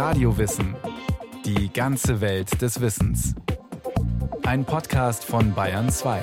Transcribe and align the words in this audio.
Radiowissen. 0.00 0.74
Die 1.44 1.70
ganze 1.70 2.22
Welt 2.22 2.62
des 2.62 2.80
Wissens. 2.80 3.34
Ein 4.44 4.64
Podcast 4.64 5.26
von 5.26 5.52
Bayern 5.52 5.90
2. 5.90 6.22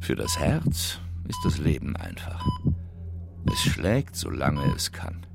Für 0.00 0.16
das 0.16 0.38
Herz 0.38 0.98
ist 1.28 1.40
das 1.44 1.58
Leben 1.58 1.96
einfach. 1.96 2.42
Es 3.52 3.60
schlägt, 3.60 4.16
solange 4.16 4.64
es 4.74 4.90
kann. 4.90 5.26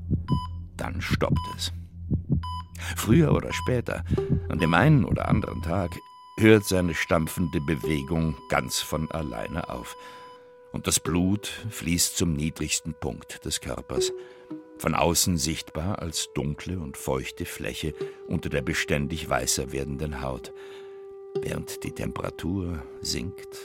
Dann 0.78 1.00
stoppt 1.00 1.38
es. 1.56 1.72
Früher 2.96 3.34
oder 3.34 3.54
später, 3.54 4.04
an 4.50 4.58
dem 4.58 4.74
einen 4.74 5.06
oder 5.06 5.30
anderen 5.30 5.62
Tag, 5.62 5.92
hört 6.40 6.66
seine 6.66 6.96
stampfende 6.96 7.62
Bewegung 7.62 8.36
ganz 8.50 8.80
von 8.80 9.10
alleine 9.12 9.70
auf. 9.70 9.96
Und 10.72 10.88
das 10.88 11.00
Blut 11.00 11.48
fließt 11.70 12.18
zum 12.18 12.34
niedrigsten 12.34 12.94
Punkt 12.94 13.46
des 13.46 13.62
Körpers, 13.62 14.12
von 14.78 14.96
außen 14.96 15.38
sichtbar 15.38 16.00
als 16.00 16.30
dunkle 16.34 16.80
und 16.80 16.96
feuchte 16.96 17.46
Fläche 17.46 17.94
unter 18.28 18.50
der 18.50 18.62
beständig 18.62 19.30
weißer 19.30 19.72
werdenden 19.72 20.22
Haut, 20.22 20.54
während 21.42 21.84
die 21.84 21.92
Temperatur 21.92 22.82
sinkt, 23.02 23.60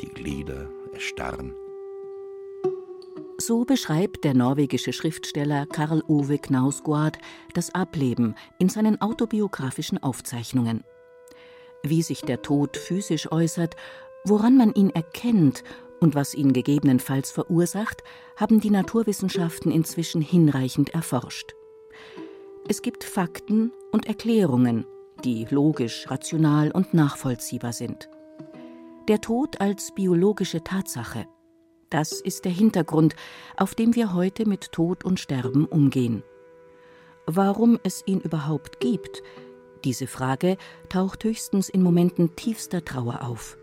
die 0.00 0.08
Glieder 0.08 0.70
erstarren. 0.92 1.54
So 3.38 3.64
beschreibt 3.64 4.22
der 4.22 4.34
norwegische 4.34 4.92
Schriftsteller 4.92 5.66
Karl 5.66 6.02
Ove 6.06 6.38
Knausgård 6.38 7.18
das 7.54 7.74
Ableben 7.74 8.36
in 8.60 8.68
seinen 8.68 9.00
autobiografischen 9.00 10.00
Aufzeichnungen 10.00 10.84
wie 11.82 12.02
sich 12.02 12.22
der 12.22 12.42
Tod 12.42 12.76
physisch 12.76 13.30
äußert, 13.30 13.76
woran 14.24 14.56
man 14.56 14.72
ihn 14.74 14.90
erkennt 14.90 15.64
und 16.00 16.14
was 16.14 16.34
ihn 16.34 16.52
gegebenenfalls 16.52 17.30
verursacht, 17.30 18.02
haben 18.36 18.60
die 18.60 18.70
Naturwissenschaften 18.70 19.70
inzwischen 19.70 20.20
hinreichend 20.20 20.90
erforscht. 20.90 21.54
Es 22.68 22.82
gibt 22.82 23.04
Fakten 23.04 23.72
und 23.90 24.06
Erklärungen, 24.06 24.86
die 25.24 25.46
logisch, 25.50 26.10
rational 26.10 26.70
und 26.70 26.94
nachvollziehbar 26.94 27.72
sind. 27.72 28.08
Der 29.08 29.20
Tod 29.20 29.60
als 29.60 29.92
biologische 29.94 30.62
Tatsache. 30.62 31.26
Das 31.90 32.20
ist 32.20 32.44
der 32.44 32.52
Hintergrund, 32.52 33.14
auf 33.56 33.74
dem 33.74 33.94
wir 33.94 34.14
heute 34.14 34.48
mit 34.48 34.72
Tod 34.72 35.04
und 35.04 35.20
Sterben 35.20 35.66
umgehen. 35.66 36.22
Warum 37.26 37.78
es 37.82 38.02
ihn 38.06 38.20
überhaupt 38.20 38.80
gibt, 38.80 39.22
diese 39.84 40.06
Frage 40.06 40.56
taucht 40.88 41.24
höchstens 41.24 41.68
in 41.68 41.82
Momenten 41.82 42.34
tiefster 42.36 42.84
Trauer 42.84 43.22
auf. 43.22 43.56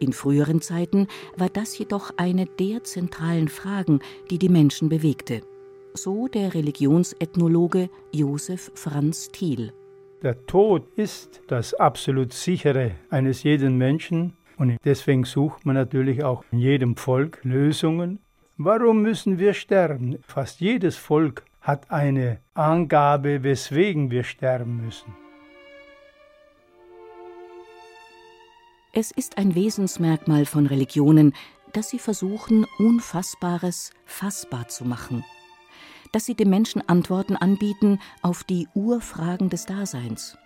In 0.00 0.12
früheren 0.12 0.60
Zeiten 0.60 1.08
war 1.36 1.48
das 1.48 1.76
jedoch 1.76 2.12
eine 2.16 2.46
der 2.46 2.84
zentralen 2.84 3.48
Fragen, 3.48 4.00
die 4.30 4.38
die 4.38 4.48
Menschen 4.48 4.88
bewegte. 4.88 5.40
So 5.94 6.28
der 6.28 6.54
Religionsethnologe 6.54 7.90
Josef 8.12 8.70
Franz 8.74 9.30
Thiel. 9.30 9.72
Der 10.22 10.46
Tod 10.46 10.86
ist 10.96 11.40
das 11.48 11.74
absolut 11.74 12.32
sichere 12.32 12.92
eines 13.10 13.42
jeden 13.42 13.76
Menschen 13.76 14.34
und 14.56 14.76
deswegen 14.84 15.24
sucht 15.24 15.64
man 15.64 15.74
natürlich 15.74 16.24
auch 16.24 16.44
in 16.52 16.58
jedem 16.58 16.96
Volk 16.96 17.40
Lösungen. 17.44 18.18
Warum 18.56 19.02
müssen 19.02 19.38
wir 19.38 19.54
sterben? 19.54 20.18
Fast 20.22 20.60
jedes 20.60 20.96
Volk 20.96 21.44
hat 21.68 21.90
eine 21.90 22.38
Angabe, 22.54 23.42
weswegen 23.42 24.10
wir 24.10 24.24
sterben 24.24 24.86
müssen. 24.86 25.14
Es 28.94 29.10
ist 29.10 29.36
ein 29.36 29.54
Wesensmerkmal 29.54 30.46
von 30.46 30.64
Religionen, 30.64 31.34
dass 31.74 31.90
sie 31.90 31.98
versuchen, 31.98 32.64
Unfassbares 32.78 33.92
fassbar 34.06 34.68
zu 34.68 34.86
machen, 34.86 35.26
dass 36.10 36.24
sie 36.24 36.34
dem 36.34 36.48
Menschen 36.48 36.88
Antworten 36.88 37.36
anbieten 37.36 38.00
auf 38.22 38.44
die 38.44 38.66
Urfragen 38.72 39.50
des 39.50 39.66
Daseins. 39.66 40.38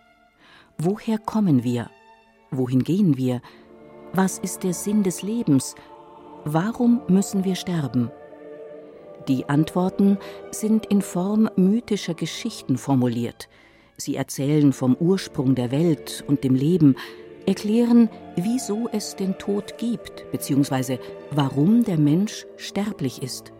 Woher 0.76 1.18
kommen 1.18 1.62
wir? 1.62 1.88
Wohin 2.50 2.82
gehen 2.82 3.16
wir? 3.16 3.40
Was 4.12 4.40
ist 4.40 4.64
der 4.64 4.74
Sinn 4.74 5.04
des 5.04 5.22
Lebens? 5.22 5.76
Warum 6.44 7.00
müssen 7.06 7.44
wir 7.44 7.54
sterben? 7.54 8.10
Die 9.28 9.48
Antworten 9.48 10.18
sind 10.50 10.86
in 10.86 11.00
Form 11.00 11.48
mythischer 11.56 12.14
Geschichten 12.14 12.76
formuliert. 12.76 13.48
Sie 13.96 14.16
erzählen 14.16 14.72
vom 14.72 14.96
Ursprung 14.96 15.54
der 15.54 15.70
Welt 15.70 16.24
und 16.26 16.42
dem 16.42 16.54
Leben, 16.54 16.96
erklären, 17.46 18.08
wieso 18.36 18.88
es 18.92 19.14
den 19.16 19.38
Tod 19.38 19.78
gibt, 19.78 20.30
bzw. 20.32 20.98
warum 21.30 21.84
der 21.84 21.98
Mensch 21.98 22.46
sterblich 22.56 23.22
ist. 23.22 23.52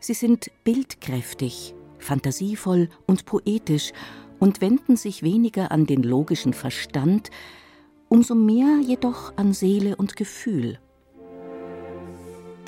Sie 0.00 0.14
sind 0.14 0.50
bildkräftig, 0.64 1.74
fantasievoll 1.98 2.88
und 3.06 3.24
poetisch 3.24 3.92
und 4.38 4.60
wenden 4.60 4.96
sich 4.96 5.22
weniger 5.22 5.70
an 5.70 5.86
den 5.86 6.02
logischen 6.02 6.52
Verstand, 6.52 7.30
umso 8.08 8.34
mehr 8.34 8.78
jedoch 8.86 9.32
an 9.36 9.52
Seele 9.52 9.96
und 9.96 10.16
Gefühl. 10.16 10.78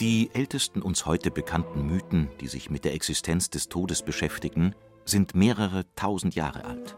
Die 0.01 0.31
ältesten 0.33 0.81
uns 0.81 1.05
heute 1.05 1.31
bekannten 1.31 1.87
Mythen, 1.87 2.31
die 2.41 2.47
sich 2.47 2.71
mit 2.71 2.87
der 2.87 2.95
Existenz 2.95 3.51
des 3.51 3.69
Todes 3.69 4.01
beschäftigen, 4.01 4.75
sind 5.05 5.35
mehrere 5.35 5.85
tausend 5.95 6.35
Jahre 6.35 6.65
alt. 6.65 6.97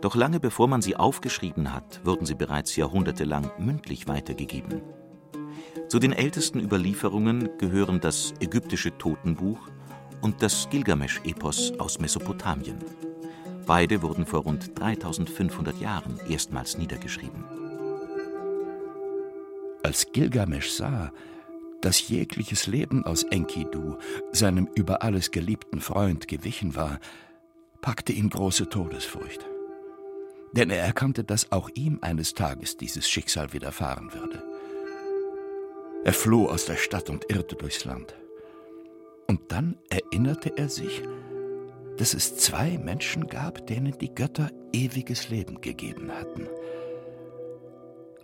Doch 0.00 0.16
lange 0.16 0.40
bevor 0.40 0.66
man 0.66 0.82
sie 0.82 0.96
aufgeschrieben 0.96 1.72
hat, 1.72 2.04
wurden 2.04 2.26
sie 2.26 2.34
bereits 2.34 2.74
jahrhundertelang 2.74 3.52
mündlich 3.60 4.08
weitergegeben. 4.08 4.82
Zu 5.86 6.00
den 6.00 6.12
ältesten 6.12 6.58
Überlieferungen 6.58 7.50
gehören 7.56 8.00
das 8.00 8.34
ägyptische 8.40 8.98
Totenbuch 8.98 9.60
und 10.20 10.42
das 10.42 10.68
Gilgamesch-Epos 10.70 11.78
aus 11.78 12.00
Mesopotamien. 12.00 12.78
Beide 13.64 14.02
wurden 14.02 14.26
vor 14.26 14.40
rund 14.40 14.76
3500 14.76 15.80
Jahren 15.80 16.18
erstmals 16.28 16.78
niedergeschrieben. 16.78 17.44
Als 19.84 20.10
Gilgamesch 20.12 20.70
sah, 20.70 21.12
dass 21.80 22.08
jegliches 22.08 22.66
Leben 22.66 23.04
aus 23.04 23.22
Enkidu, 23.24 23.96
seinem 24.32 24.68
über 24.74 25.02
alles 25.02 25.30
geliebten 25.30 25.80
Freund, 25.80 26.28
gewichen 26.28 26.74
war, 26.74 26.98
packte 27.80 28.12
ihn 28.12 28.30
große 28.30 28.68
Todesfurcht. 28.68 29.46
Denn 30.52 30.70
er 30.70 30.82
erkannte, 30.82 31.24
dass 31.24 31.52
auch 31.52 31.68
ihm 31.74 31.98
eines 32.00 32.34
Tages 32.34 32.76
dieses 32.76 33.08
Schicksal 33.08 33.52
widerfahren 33.52 34.12
würde. 34.12 34.42
Er 36.04 36.12
floh 36.12 36.46
aus 36.46 36.64
der 36.64 36.76
Stadt 36.76 37.10
und 37.10 37.30
irrte 37.30 37.56
durchs 37.56 37.84
Land. 37.84 38.14
Und 39.26 39.52
dann 39.52 39.76
erinnerte 39.90 40.56
er 40.56 40.68
sich, 40.68 41.02
dass 41.98 42.14
es 42.14 42.36
zwei 42.36 42.78
Menschen 42.78 43.26
gab, 43.26 43.66
denen 43.66 43.98
die 43.98 44.14
Götter 44.14 44.50
ewiges 44.72 45.28
Leben 45.28 45.60
gegeben 45.60 46.10
hatten– 46.12 46.48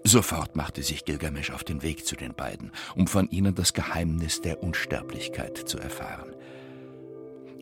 Sofort 0.06 0.54
machte 0.54 0.82
sich 0.82 1.06
Gilgamesch 1.06 1.50
auf 1.50 1.64
den 1.64 1.82
Weg 1.82 2.04
zu 2.06 2.14
den 2.14 2.34
beiden, 2.34 2.72
um 2.94 3.06
von 3.06 3.28
ihnen 3.30 3.54
das 3.54 3.72
Geheimnis 3.72 4.42
der 4.42 4.62
Unsterblichkeit 4.62 5.56
zu 5.56 5.78
erfahren. 5.78 6.34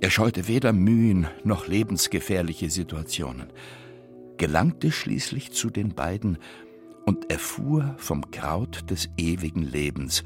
Er 0.00 0.10
scheute 0.10 0.48
weder 0.48 0.72
Mühen 0.72 1.28
noch 1.44 1.68
lebensgefährliche 1.68 2.68
Situationen, 2.68 3.52
gelangte 4.38 4.90
schließlich 4.90 5.52
zu 5.52 5.70
den 5.70 5.94
beiden 5.94 6.38
und 7.06 7.30
erfuhr 7.30 7.94
vom 7.98 8.28
Kraut 8.32 8.90
des 8.90 9.08
ewigen 9.16 9.62
Lebens, 9.62 10.24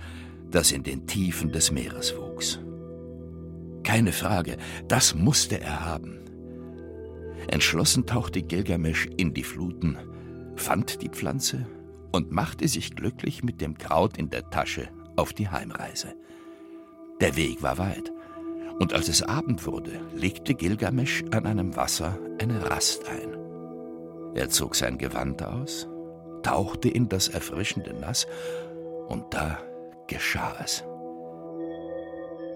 das 0.50 0.72
in 0.72 0.84
den 0.84 1.06
Tiefen 1.06 1.52
des 1.52 1.70
Meeres 1.70 2.16
wuchs. 2.16 2.58
Keine 3.82 4.12
Frage, 4.12 4.56
das 4.88 5.14
musste 5.14 5.60
er 5.60 5.84
haben. 5.84 6.20
Entschlossen 7.48 8.06
tauchte 8.06 8.42
Gilgamesch 8.42 9.06
in 9.18 9.34
die 9.34 9.44
Fluten, 9.44 9.98
fand 10.56 11.02
die 11.02 11.10
Pflanze 11.10 11.66
und 12.16 12.32
machte 12.32 12.66
sich 12.66 12.96
glücklich 12.96 13.44
mit 13.44 13.60
dem 13.60 13.76
Kraut 13.76 14.16
in 14.16 14.30
der 14.30 14.48
Tasche 14.48 14.88
auf 15.16 15.34
die 15.34 15.50
Heimreise. 15.50 16.14
Der 17.20 17.36
Weg 17.36 17.62
war 17.62 17.76
weit, 17.76 18.10
und 18.78 18.94
als 18.94 19.08
es 19.08 19.22
Abend 19.22 19.66
wurde, 19.66 20.00
legte 20.14 20.54
Gilgamesch 20.54 21.24
an 21.30 21.46
einem 21.46 21.76
Wasser 21.76 22.18
eine 22.40 22.70
Rast 22.70 23.06
ein. 23.08 23.36
Er 24.34 24.48
zog 24.48 24.76
sein 24.76 24.96
Gewand 24.96 25.42
aus, 25.42 25.88
tauchte 26.42 26.88
in 26.88 27.08
das 27.08 27.28
erfrischende 27.28 27.92
Nass, 27.92 28.26
und 29.08 29.32
da 29.34 29.58
geschah 30.06 30.56
es. 30.64 30.84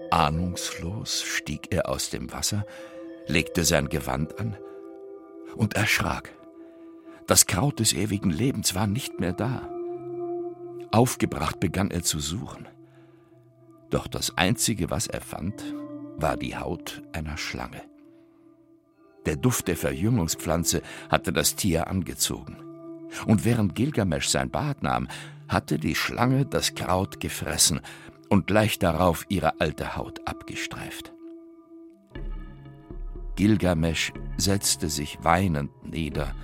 Ahnungslos 0.09 1.21
stieg 1.21 1.67
er 1.71 1.87
aus 1.87 2.09
dem 2.09 2.31
Wasser, 2.33 2.65
legte 3.27 3.63
sein 3.63 3.89
Gewand 3.89 4.39
an 4.39 4.57
und 5.55 5.75
erschrak. 5.75 6.31
Das 7.31 7.45
Kraut 7.45 7.79
des 7.79 7.93
ewigen 7.93 8.29
Lebens 8.29 8.75
war 8.75 8.87
nicht 8.87 9.21
mehr 9.21 9.31
da. 9.31 9.69
Aufgebracht 10.91 11.61
begann 11.61 11.89
er 11.89 12.03
zu 12.03 12.19
suchen. 12.19 12.67
Doch 13.89 14.09
das 14.09 14.37
Einzige, 14.37 14.89
was 14.91 15.07
er 15.07 15.21
fand, 15.21 15.73
war 16.17 16.35
die 16.35 16.57
Haut 16.57 17.01
einer 17.13 17.37
Schlange. 17.37 17.83
Der 19.25 19.37
Duft 19.37 19.69
der 19.69 19.77
Verjüngungspflanze 19.77 20.81
hatte 21.09 21.31
das 21.31 21.55
Tier 21.55 21.87
angezogen. 21.87 22.57
Und 23.25 23.45
während 23.45 23.75
Gilgamesch 23.75 24.27
sein 24.27 24.49
Bad 24.49 24.83
nahm, 24.83 25.07
hatte 25.47 25.79
die 25.79 25.95
Schlange 25.95 26.45
das 26.45 26.75
Kraut 26.75 27.21
gefressen 27.21 27.79
und 28.27 28.45
gleich 28.45 28.77
darauf 28.77 29.25
ihre 29.29 29.61
alte 29.61 29.95
Haut 29.95 30.19
abgestreift. 30.27 31.13
Gilgamesch 33.37 34.11
setzte 34.35 34.89
sich 34.89 35.17
weinend 35.21 35.71
nieder 35.89 36.35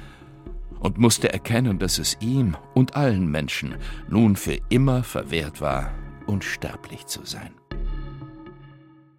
und 0.79 0.97
musste 0.97 1.31
erkennen, 1.31 1.79
dass 1.79 1.99
es 1.99 2.17
ihm 2.19 2.55
und 2.73 2.95
allen 2.95 3.29
Menschen 3.29 3.75
nun 4.09 4.35
für 4.35 4.57
immer 4.69 5.03
verwehrt 5.03 5.61
war, 5.61 5.91
unsterblich 6.25 7.05
zu 7.05 7.25
sein. 7.25 7.53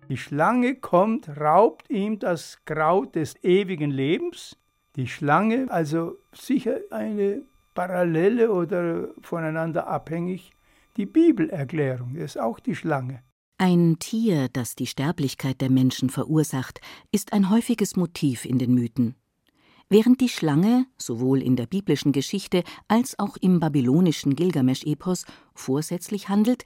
Die 0.09 0.17
Schlange 0.17 0.77
kommt, 0.77 1.29
raubt 1.29 1.91
ihm 1.91 2.19
das 2.19 2.59
Kraut 2.65 3.15
des 3.15 3.37
ewigen 3.45 3.91
Lebens. 3.91 4.57
Die 4.97 5.07
Schlange, 5.07 5.67
also 5.71 6.17
sicher 6.33 6.79
eine 6.91 7.43
Parallele 7.75 8.51
oder 8.51 9.09
voneinander 9.21 9.87
abhängig, 9.87 10.53
die 10.97 11.07
Bibelerklärung 11.07 12.17
ist 12.17 12.41
auch 12.41 12.59
die 12.59 12.75
Schlange. 12.75 13.23
Ein 13.59 13.97
Tier, 13.99 14.49
das 14.53 14.77
die 14.77 14.87
Sterblichkeit 14.87 15.61
der 15.61 15.71
Menschen 15.71 16.11
verursacht, 16.11 16.81
ist 17.13 17.33
ein 17.33 17.51
häufiges 17.51 17.97
Motiv 17.97 18.45
in 18.45 18.59
den 18.59 18.73
Mythen. 18.73 19.15
Während 19.91 20.21
die 20.21 20.29
Schlange 20.29 20.85
sowohl 20.99 21.43
in 21.43 21.57
der 21.57 21.65
biblischen 21.65 22.13
Geschichte 22.13 22.63
als 22.89 23.19
auch 23.19 23.39
im 23.39 23.59
babylonischen 23.59 24.37
Gilgamesch-Epos 24.37 25.25
vorsätzlich 25.55 26.29
handelt, 26.29 26.65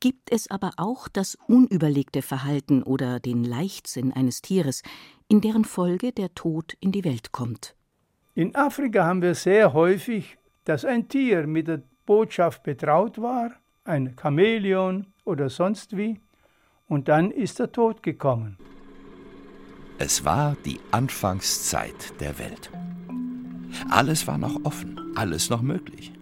gibt 0.00 0.32
es 0.32 0.50
aber 0.50 0.72
auch 0.76 1.06
das 1.06 1.38
unüberlegte 1.46 2.20
Verhalten 2.20 2.82
oder 2.82 3.20
den 3.20 3.44
Leichtsinn 3.44 4.12
eines 4.12 4.42
Tieres, 4.42 4.82
in 5.28 5.40
deren 5.40 5.64
Folge 5.64 6.10
der 6.10 6.34
Tod 6.34 6.76
in 6.80 6.90
die 6.90 7.04
Welt 7.04 7.30
kommt. 7.30 7.76
In 8.34 8.56
Afrika 8.56 9.04
haben 9.04 9.22
wir 9.22 9.36
sehr 9.36 9.72
häufig, 9.72 10.36
dass 10.64 10.84
ein 10.84 11.08
Tier 11.08 11.46
mit 11.46 11.68
der 11.68 11.82
Botschaft 12.06 12.64
betraut 12.64 13.20
war, 13.20 13.52
ein 13.84 14.16
Chamäleon 14.20 15.06
oder 15.24 15.48
sonst 15.48 15.96
wie, 15.96 16.20
und 16.88 17.08
dann 17.08 17.30
ist 17.30 17.60
der 17.60 17.70
Tod 17.70 18.02
gekommen. 18.02 18.58
Es 20.00 20.24
war 20.24 20.56
die 20.64 20.78
Anfangszeit 20.92 22.20
der 22.20 22.38
Welt. 22.38 22.70
Alles 23.90 24.28
war 24.28 24.38
noch 24.38 24.64
offen, 24.64 25.00
alles 25.16 25.50
noch 25.50 25.60
möglich. 25.60 26.12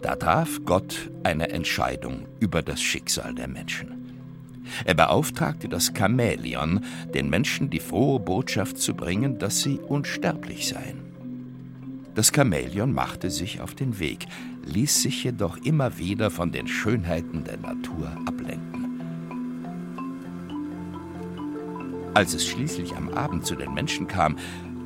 Da 0.00 0.14
traf 0.14 0.60
Gott 0.64 1.10
eine 1.24 1.48
Entscheidung 1.48 2.26
über 2.38 2.62
das 2.62 2.80
Schicksal 2.80 3.34
der 3.34 3.48
Menschen. 3.48 3.88
Er 4.84 4.94
beauftragte 4.94 5.68
das 5.68 5.92
Chamäleon, 5.98 6.84
den 7.12 7.28
Menschen 7.28 7.70
die 7.70 7.80
frohe 7.80 8.20
Botschaft 8.20 8.78
zu 8.78 8.94
bringen, 8.94 9.40
dass 9.40 9.62
sie 9.62 9.80
unsterblich 9.80 10.68
seien. 10.68 11.02
Das 12.14 12.30
Chamäleon 12.32 12.92
machte 12.92 13.30
sich 13.30 13.60
auf 13.60 13.74
den 13.74 13.98
Weg, 13.98 14.26
ließ 14.64 15.02
sich 15.02 15.24
jedoch 15.24 15.56
immer 15.56 15.98
wieder 15.98 16.30
von 16.30 16.52
den 16.52 16.68
Schönheiten 16.68 17.42
der 17.42 17.56
Natur 17.56 18.16
ablenken. 18.26 18.83
Als 22.14 22.32
es 22.32 22.46
schließlich 22.46 22.94
am 22.94 23.08
Abend 23.08 23.44
zu 23.44 23.56
den 23.56 23.74
Menschen 23.74 24.06
kam, 24.06 24.36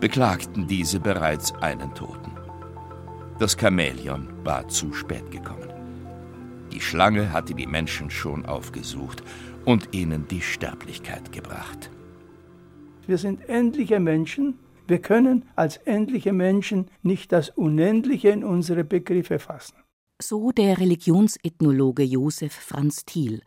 beklagten 0.00 0.66
diese 0.66 0.98
bereits 0.98 1.52
einen 1.56 1.94
Toten. 1.94 2.32
Das 3.38 3.56
Chamäleon 3.56 4.28
war 4.44 4.66
zu 4.68 4.94
spät 4.94 5.30
gekommen. 5.30 5.68
Die 6.72 6.80
Schlange 6.80 7.32
hatte 7.32 7.54
die 7.54 7.66
Menschen 7.66 8.10
schon 8.10 8.46
aufgesucht 8.46 9.22
und 9.66 9.90
ihnen 9.92 10.26
die 10.28 10.40
Sterblichkeit 10.40 11.30
gebracht. 11.30 11.90
Wir 13.06 13.18
sind 13.18 13.48
endliche 13.48 14.00
Menschen. 14.00 14.58
Wir 14.86 15.00
können 15.00 15.44
als 15.54 15.76
endliche 15.76 16.32
Menschen 16.32 16.86
nicht 17.02 17.30
das 17.32 17.50
Unendliche 17.50 18.30
in 18.30 18.42
unsere 18.42 18.84
Begriffe 18.84 19.38
fassen. 19.38 19.76
So 20.20 20.50
der 20.50 20.78
Religionsethnologe 20.78 22.02
Josef 22.02 22.52
Franz 22.52 23.04
Thiel. 23.04 23.42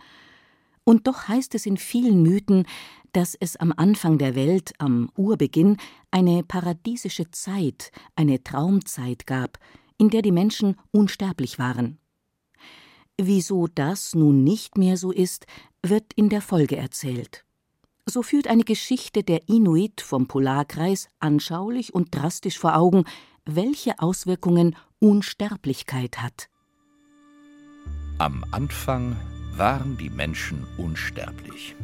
Und 0.92 1.08
doch 1.08 1.30
heißt 1.30 1.56
es 1.56 1.66
in 1.66 1.78
vielen 1.78 2.22
Mythen, 2.22 2.66
dass 3.14 3.34
es 3.34 3.56
am 3.56 3.74
Anfang 3.78 4.18
der 4.18 4.36
Welt, 4.36 4.74
am 4.78 5.10
Urbeginn, 5.16 5.78
eine 6.12 6.44
paradiesische 6.44 7.32
Zeit, 7.32 7.94
eine 8.18 8.44
Traumzeit 8.44 9.26
gab, 9.26 9.58
in 9.98 10.10
der 10.10 10.22
die 10.22 10.34
Menschen 10.34 10.76
unsterblich 10.92 11.58
waren. 11.58 11.98
Wieso 13.18 13.68
das 13.68 14.16
nun 14.16 14.44
nicht 14.44 14.78
mehr 14.78 14.98
so 14.98 15.14
ist, 15.14 15.46
wird 15.82 16.12
in 16.18 16.28
der 16.28 16.42
Folge 16.42 16.76
erzählt. 16.76 17.46
So 18.06 18.22
führt 18.22 18.48
eine 18.48 18.66
Geschichte 18.66 19.24
der 19.24 19.48
Inuit 19.48 20.02
vom 20.02 20.28
Polarkreis 20.28 21.08
anschaulich 21.22 21.96
und 21.96 22.14
drastisch 22.14 22.60
vor 22.60 22.76
Augen, 22.76 23.06
welche 23.46 23.98
Auswirkungen 24.00 24.76
Unsterblichkeit 25.00 26.22
hat. 26.22 26.50
Am 28.18 28.44
Anfang 28.52 29.16
waren 29.58 29.98
die 29.98 30.10
Menschen 30.10 30.66
unsterblich. 30.78 31.76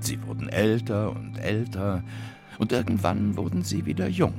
Sie 0.00 0.20
wurden 0.26 0.48
älter 0.48 1.10
und 1.14 1.36
älter, 1.38 2.02
und 2.58 2.72
irgendwann 2.72 3.36
wurden 3.36 3.62
sie 3.62 3.86
wieder 3.86 4.08
jung. 4.08 4.34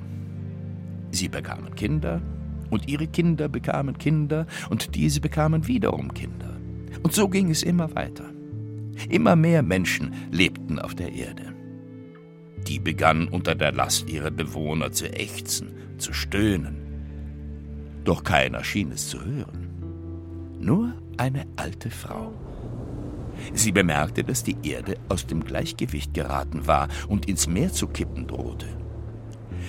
Sie 1.11 1.29
bekamen 1.29 1.75
Kinder, 1.75 2.21
und 2.69 2.89
ihre 2.89 3.07
Kinder 3.07 3.47
bekamen 3.47 3.97
Kinder, 3.97 4.45
und 4.69 4.95
diese 4.95 5.21
bekamen 5.21 5.67
wiederum 5.67 6.13
Kinder. 6.13 6.57
Und 7.01 7.13
so 7.13 7.27
ging 7.29 7.49
es 7.49 7.63
immer 7.63 7.95
weiter. 7.95 8.25
Immer 9.09 9.35
mehr 9.35 9.63
Menschen 9.63 10.13
lebten 10.31 10.79
auf 10.79 10.95
der 10.95 11.13
Erde. 11.13 11.53
Die 12.67 12.79
begannen 12.79 13.27
unter 13.27 13.55
der 13.55 13.73
Last 13.73 14.09
ihrer 14.09 14.31
Bewohner 14.31 14.91
zu 14.91 15.11
ächzen, 15.11 15.71
zu 15.97 16.13
stöhnen. 16.13 16.77
Doch 18.03 18.23
keiner 18.23 18.63
schien 18.63 18.91
es 18.91 19.09
zu 19.09 19.23
hören. 19.23 19.67
Nur 20.59 20.93
eine 21.19 21.45
alte 21.55 21.89
Frau. 21.89 22.33
Sie 23.53 23.71
bemerkte, 23.71 24.23
dass 24.23 24.43
die 24.43 24.57
Erde 24.63 24.95
aus 25.09 25.25
dem 25.25 25.43
Gleichgewicht 25.43 26.13
geraten 26.13 26.67
war 26.67 26.87
und 27.07 27.27
ins 27.27 27.47
Meer 27.47 27.71
zu 27.71 27.87
kippen 27.87 28.27
drohte. 28.27 28.67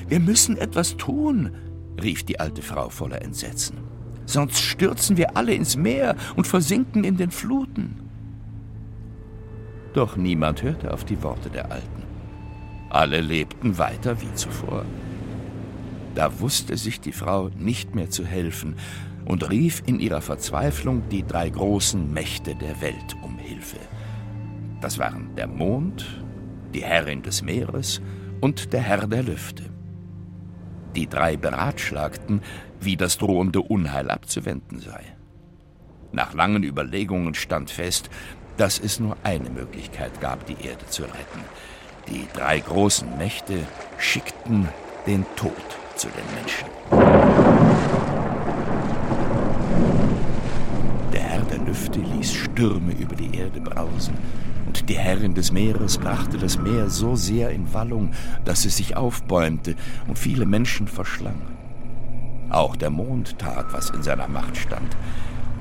Wir 0.09 0.21
müssen 0.21 0.57
etwas 0.57 0.97
tun, 0.97 1.51
rief 2.03 2.25
die 2.25 2.41
alte 2.41 2.63
Frau 2.63 2.91
voller 2.91 3.23
Entsetzen. 3.23 3.79
Sonst 4.27 4.61
stürzen 4.61 5.17
wir 5.17 5.37
alle 5.37 5.55
ins 5.55 5.77
Meer 5.77 6.17
und 6.37 6.47
versinken 6.47 7.05
in 7.05 7.17
den 7.17 7.31
Fluten. 7.31 8.01
Doch 9.93 10.17
niemand 10.17 10.63
hörte 10.63 10.93
auf 10.93 11.05
die 11.05 11.23
Worte 11.23 11.51
der 11.51 11.71
Alten. 11.71 12.03
Alle 12.91 13.21
lebten 13.21 13.79
weiter 13.79 14.21
wie 14.21 14.33
zuvor. 14.35 14.85
Da 16.15 16.41
wusste 16.41 16.77
sich 16.77 17.01
die 17.01 17.13
Frau 17.13 17.51
nicht 17.57 17.95
mehr 17.95 18.11
zu 18.11 18.25
helfen 18.25 18.77
und 19.27 19.49
rief 19.51 19.83
in 19.87 20.01
ihrer 20.01 20.21
Verzweiflung 20.21 21.09
die 21.09 21.27
drei 21.27 21.49
großen 21.49 22.13
Mächte 22.13 22.55
der 22.55 22.81
Welt 22.81 23.17
um 23.23 23.39
Hilfe. 23.39 23.79
Das 24.81 24.99
waren 24.99 25.35
der 25.37 25.47
Mond, 25.47 26.23
die 26.75 26.85
Herrin 26.85 27.23
des 27.23 27.43
Meeres 27.43 28.03
und 28.41 28.73
der 28.73 28.81
Herr 28.81 29.07
der 29.07 29.23
Lüfte. 29.23 29.65
Die 30.95 31.09
drei 31.09 31.37
beratschlagten, 31.37 32.43
wie 32.81 32.97
das 32.97 33.19
drohende 33.19 33.63
Unheil 33.63 34.11
abzuwenden 34.11 34.81
sei. 34.81 35.03
Nach 36.13 36.35
langen 36.35 36.63
Überlegungen 36.63 37.35
stand 37.35 37.71
fest, 37.71 38.11
dass 38.57 38.79
es 38.79 39.01
nur 39.01 39.17
eine 39.25 39.51
Möglichkeit 39.51 40.21
gab, 40.21 40.47
die 40.47 40.57
Erde 40.65 40.87
zu 40.87 41.03
retten. 41.03 41.41
Die 42.09 42.27
drei 42.33 42.61
großen 42.61 43.17
Mächte 43.19 43.61
schickten 43.99 44.69
den 45.07 45.25
Tod 45.37 45.53
zu 45.97 46.09
den 46.09 46.35
Menschen. 46.35 47.04
Lüfte 51.75 51.99
ließ 51.99 52.33
Stürme 52.33 52.93
über 52.93 53.17
die 53.17 53.37
Erde 53.37 53.61
brausen, 53.61 54.15
und 54.65 54.89
die 54.89 54.97
Herrin 54.97 55.35
des 55.35 55.51
Meeres 55.51 55.99
brachte 55.99 56.39
das 56.39 56.57
Meer 56.57 56.89
so 56.89 57.17
sehr 57.17 57.51
in 57.51 57.75
Wallung, 57.75 58.13
dass 58.45 58.65
es 58.65 58.77
sich 58.77 58.97
aufbäumte 58.97 59.75
und 60.07 60.17
viele 60.17 60.47
Menschen 60.47 60.87
verschlang. 60.87 61.43
Auch 62.49 62.77
der 62.77 62.91
Mond 62.91 63.41
tat, 63.41 63.73
was 63.73 63.91
in 63.91 64.05
seiner 64.05 64.29
Macht 64.29 64.57
stand. 64.57 64.97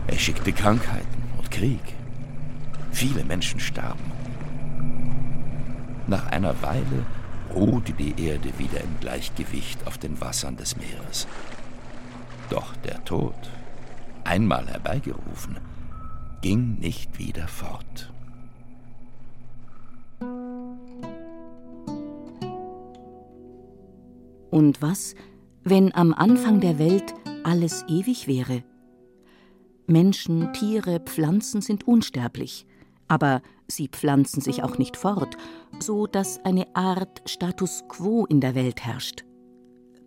Er 0.05 0.19
schickte 0.19 0.53
Krankheiten 0.53 1.23
und 1.39 1.49
Krieg. 1.49 1.81
Viele 2.91 3.23
Menschen 3.23 3.59
starben. 3.59 4.11
Nach 6.05 6.27
einer 6.27 6.61
Weile 6.61 7.07
ruhte 7.55 7.93
die 7.93 8.13
Erde 8.23 8.49
wieder 8.59 8.81
im 8.81 8.99
Gleichgewicht 8.99 9.87
auf 9.87 9.97
den 9.97 10.21
Wassern 10.21 10.57
des 10.57 10.77
Meeres. 10.77 11.25
Doch 12.51 12.75
der 12.83 13.03
Tod, 13.03 13.33
einmal 14.25 14.67
herbeigerufen, 14.67 15.57
ging 16.43 16.77
nicht 16.79 17.17
wieder 17.19 17.47
fort. 17.47 18.11
Und 24.51 24.81
was, 24.81 25.15
wenn 25.63 25.95
am 25.95 26.13
Anfang 26.13 26.59
der 26.59 26.77
Welt 26.77 27.13
alles 27.45 27.85
ewig 27.87 28.27
wäre? 28.27 28.61
Menschen, 29.87 30.51
Tiere, 30.51 30.99
Pflanzen 30.99 31.61
sind 31.61 31.87
unsterblich, 31.87 32.65
aber 33.07 33.41
sie 33.69 33.87
pflanzen 33.87 34.41
sich 34.41 34.63
auch 34.63 34.77
nicht 34.77 34.97
fort, 34.97 35.37
so 35.79 36.07
dass 36.07 36.43
eine 36.43 36.75
Art 36.75 37.21
Status 37.25 37.85
quo 37.87 38.25
in 38.25 38.41
der 38.41 38.53
Welt 38.53 38.81
herrscht. 38.81 39.23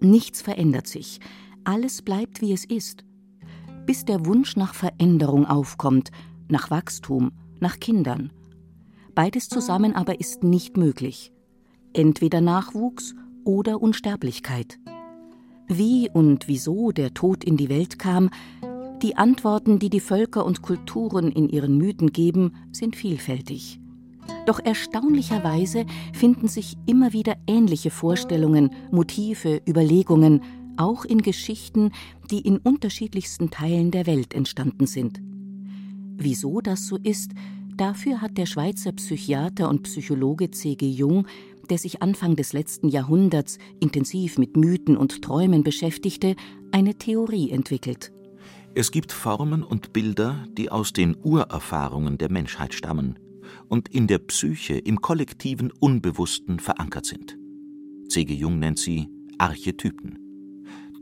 Nichts 0.01 0.43
verändert 0.43 0.87
sich, 0.87 1.19
alles 1.65 2.03
bleibt 2.03 2.43
wie 2.43 2.53
es 2.53 2.67
ist. 2.67 3.06
Bis 3.87 4.05
der 4.05 4.27
Wunsch 4.27 4.57
nach 4.57 4.75
Veränderung 4.75 5.47
aufkommt, 5.47 6.11
nach 6.49 6.71
Wachstum, 6.71 7.33
nach 7.61 7.81
Kindern. 7.81 8.33
Beides 9.15 9.49
zusammen 9.49 9.95
aber 9.95 10.21
ist 10.21 10.45
nicht 10.45 10.77
möglich. 10.77 11.33
Entweder 11.93 12.41
Nachwuchs 12.41 13.15
oder 13.45 13.81
Unsterblichkeit. 13.81 14.79
Wie 15.69 16.11
und 16.13 16.49
wieso 16.49 16.93
der 16.93 17.15
Tod 17.15 17.43
in 17.43 17.57
die 17.57 17.69
Welt 17.69 17.99
kam, 17.99 18.31
die 19.03 19.17
Antworten, 19.17 19.79
die 19.79 19.91
die 19.91 20.01
Völker 20.01 20.45
und 20.45 20.63
Kulturen 20.63 21.31
in 21.31 21.49
ihren 21.49 21.77
Mythen 21.77 22.13
geben, 22.13 22.55
sind 22.73 22.97
vielfältig. 22.97 23.81
Doch 24.47 24.61
erstaunlicherweise 24.61 25.87
finden 26.13 26.49
sich 26.49 26.77
immer 26.87 27.13
wieder 27.13 27.37
ähnliche 27.47 27.91
Vorstellungen, 27.91 28.71
Motive, 28.91 29.61
Überlegungen, 29.69 30.43
auch 30.79 31.05
in 31.05 31.23
Geschichten, 31.23 31.93
die 32.31 32.41
in 32.41 32.59
unterschiedlichsten 32.59 33.51
Teilen 33.51 33.91
der 33.91 34.07
Welt 34.07 34.35
entstanden 34.35 34.87
sind. 34.87 35.21
Wieso 36.19 36.61
das 36.61 36.87
so 36.87 36.97
ist, 36.97 37.33
dafür 37.77 38.21
hat 38.21 38.39
der 38.39 38.47
Schweizer 38.47 38.93
Psychiater 38.93 39.69
und 39.69 39.83
Psychologe 39.83 40.51
C.G. 40.51 40.89
Jung, 40.89 41.27
der 41.69 41.79
sich 41.79 42.03
Anfang 42.03 42.37
des 42.37 42.53
letzten 42.53 42.89
Jahrhunderts 42.89 43.59
intensiv 43.81 44.39
mit 44.39 44.57
Mythen 44.57 44.97
und 44.97 45.23
Träumen 45.23 45.63
beschäftigte, 45.63 46.37
eine 46.73 46.95
Theorie 46.95 47.51
entwickelt. 47.51 48.13
Es 48.75 48.91
gibt 48.91 49.13
Formen 49.13 49.63
und 49.63 49.93
Bilder, 49.93 50.45
die 50.57 50.71
aus 50.71 50.93
den 50.93 51.17
Urerfahrungen 51.23 52.19
der 52.19 52.31
Menschheit 52.31 52.75
stammen 52.75 53.19
und 53.69 53.89
in 53.89 54.07
der 54.07 54.19
Psyche, 54.19 54.75
im 54.79 55.01
kollektiven 55.01 55.71
Unbewussten 55.81 56.61
verankert 56.61 57.07
sind. 57.07 57.37
C.G. 58.09 58.35
Jung 58.35 58.59
nennt 58.59 58.79
sie 58.79 59.09
Archetypen. 59.39 60.26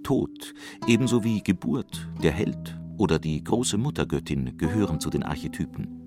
Tod, 0.04 0.54
ebenso 0.86 1.24
wie 1.24 1.42
Geburt, 1.42 2.08
der 2.22 2.30
Held 2.30 2.78
oder 2.96 3.18
die 3.18 3.42
große 3.42 3.76
Muttergöttin 3.76 4.56
gehören 4.56 5.00
zu 5.00 5.10
den 5.10 5.24
Archetypen. 5.24 6.04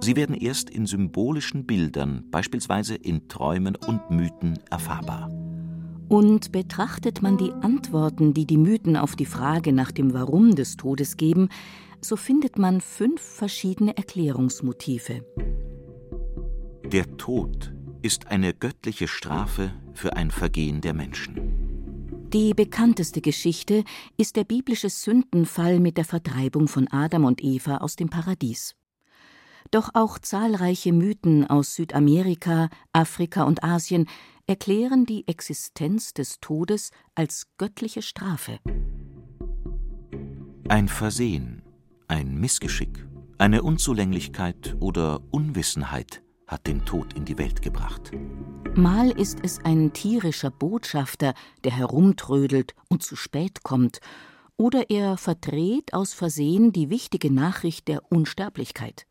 Sie 0.00 0.16
werden 0.16 0.34
erst 0.34 0.68
in 0.68 0.86
symbolischen 0.86 1.64
Bildern, 1.64 2.24
beispielsweise 2.30 2.94
in 2.94 3.28
Träumen 3.28 3.76
und 3.76 4.10
Mythen, 4.10 4.58
erfahrbar. 4.70 5.30
Und 6.08 6.52
betrachtet 6.52 7.22
man 7.22 7.36
die 7.36 7.52
Antworten, 7.52 8.34
die 8.34 8.46
die 8.46 8.56
Mythen 8.56 8.96
auf 8.96 9.16
die 9.16 9.26
Frage 9.26 9.72
nach 9.72 9.92
dem 9.92 10.14
Warum 10.14 10.54
des 10.54 10.76
Todes 10.76 11.16
geben, 11.16 11.48
so 12.00 12.16
findet 12.16 12.58
man 12.58 12.80
fünf 12.80 13.20
verschiedene 13.20 13.96
Erklärungsmotive. 13.96 15.24
Der 16.84 17.16
Tod 17.16 17.72
ist 18.02 18.28
eine 18.28 18.54
göttliche 18.54 19.08
Strafe 19.08 19.72
für 19.92 20.16
ein 20.16 20.30
Vergehen 20.30 20.80
der 20.80 20.94
Menschen. 20.94 21.67
Die 22.34 22.52
bekannteste 22.52 23.22
Geschichte 23.22 23.84
ist 24.18 24.36
der 24.36 24.44
biblische 24.44 24.90
Sündenfall 24.90 25.80
mit 25.80 25.96
der 25.96 26.04
Vertreibung 26.04 26.68
von 26.68 26.86
Adam 26.88 27.24
und 27.24 27.42
Eva 27.42 27.78
aus 27.78 27.96
dem 27.96 28.10
Paradies. 28.10 28.76
Doch 29.70 29.88
auch 29.94 30.18
zahlreiche 30.18 30.92
Mythen 30.92 31.48
aus 31.48 31.74
Südamerika, 31.74 32.68
Afrika 32.92 33.44
und 33.44 33.64
Asien 33.64 34.10
erklären 34.46 35.06
die 35.06 35.26
Existenz 35.26 36.12
des 36.12 36.38
Todes 36.40 36.90
als 37.14 37.46
göttliche 37.56 38.02
Strafe. 38.02 38.58
Ein 40.68 40.88
Versehen, 40.88 41.62
ein 42.08 42.38
Missgeschick, 42.38 43.06
eine 43.38 43.62
Unzulänglichkeit 43.62 44.76
oder 44.80 45.22
Unwissenheit 45.30 46.22
hat 46.48 46.66
den 46.66 46.84
Tod 46.84 47.12
in 47.12 47.24
die 47.24 47.38
Welt 47.38 47.62
gebracht. 47.62 48.10
Mal 48.74 49.10
ist 49.10 49.38
es 49.42 49.64
ein 49.64 49.92
tierischer 49.92 50.50
Botschafter, 50.50 51.34
der 51.64 51.76
herumtrödelt 51.76 52.74
und 52.88 53.02
zu 53.02 53.16
spät 53.16 53.62
kommt, 53.62 54.00
oder 54.56 54.90
er 54.90 55.16
verdreht 55.16 55.94
aus 55.94 56.14
Versehen 56.14 56.72
die 56.72 56.90
wichtige 56.90 57.32
Nachricht 57.32 57.86
der 57.86 58.10
Unsterblichkeit. 58.10 59.06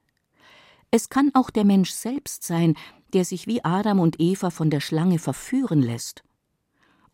Es 0.91 1.09
kann 1.09 1.31
auch 1.33 1.49
der 1.49 1.63
Mensch 1.63 1.91
selbst 1.91 2.43
sein, 2.43 2.75
der 3.13 3.23
sich 3.23 3.47
wie 3.47 3.63
Adam 3.63 3.99
und 3.99 4.19
Eva 4.19 4.49
von 4.49 4.69
der 4.69 4.81
Schlange 4.81 5.19
verführen 5.19 5.81
lässt. 5.81 6.23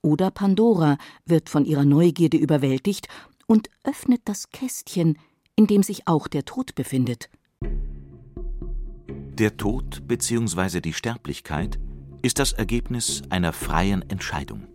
Oder 0.01 0.31
Pandora 0.31 0.97
wird 1.25 1.49
von 1.49 1.65
ihrer 1.65 1.85
Neugierde 1.85 2.37
überwältigt 2.37 3.07
und 3.47 3.69
öffnet 3.83 4.21
das 4.25 4.49
Kästchen, 4.49 5.17
in 5.55 5.67
dem 5.67 5.83
sich 5.83 6.07
auch 6.07 6.27
der 6.27 6.45
Tod 6.45 6.75
befindet. 6.75 7.29
Der 9.39 9.57
Tod 9.57 10.07
bzw. 10.07 10.79
die 10.79 10.93
Sterblichkeit 10.93 11.79
ist 12.21 12.37
das 12.37 12.53
Ergebnis 12.53 13.23
einer 13.31 13.51
freien 13.51 14.07
Entscheidung. 14.07 14.67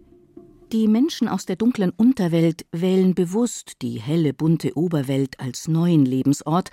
Die 0.73 0.89
Menschen 0.89 1.29
aus 1.29 1.47
der 1.47 1.55
dunklen 1.55 1.91
Unterwelt 1.91 2.67
wählen 2.73 3.15
bewusst 3.15 3.83
die 3.83 4.01
helle, 4.01 4.35
bunte 4.35 4.77
Oberwelt 4.77 5.39
als 5.39 5.69
neuen 5.69 6.05
Lebensort 6.05 6.71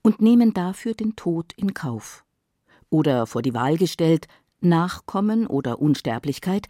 und 0.00 0.22
nehmen 0.22 0.54
dafür 0.54 0.94
den 0.94 1.14
Tod 1.14 1.52
in 1.58 1.74
Kauf. 1.74 2.24
Oder 2.88 3.26
vor 3.26 3.42
die 3.42 3.52
Wahl 3.52 3.76
gestellt, 3.76 4.28
Nachkommen 4.62 5.46
oder 5.46 5.78
Unsterblichkeit, 5.78 6.68